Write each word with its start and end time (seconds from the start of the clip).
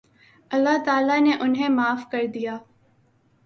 اللہ 0.51 0.77
تعالیٰ 0.85 1.19
نے 1.21 1.33
انھیں 1.39 1.69
معاف 1.69 2.09
کر 2.11 2.25
دیا 2.33 2.57